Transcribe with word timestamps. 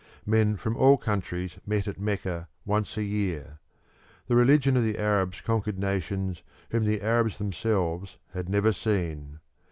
Men 0.25 0.57
from 0.57 0.75
all 0.77 0.97
countries 0.97 1.59
met 1.63 1.87
at 1.87 1.99
Mecca 1.99 2.47
once 2.65 2.97
a 2.97 3.03
year. 3.03 3.59
The 4.25 4.35
religion 4.35 4.75
of 4.75 4.81
the 4.83 4.97
Arabs 4.97 5.41
conquered 5.41 5.77
nations 5.77 6.41
whom 6.71 6.85
the 6.85 7.03
Arabs 7.03 7.37
themselves 7.37 8.17
had 8.33 8.49
never 8.49 8.73
seen. 8.73 9.41